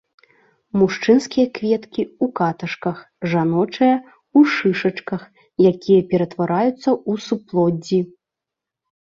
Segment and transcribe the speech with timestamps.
[0.81, 2.97] Мужчынскія кветкі ў каташках,
[3.33, 5.21] жаночыя ў шышачках,
[5.73, 7.99] якія ператвараюцца ў суплоддзі.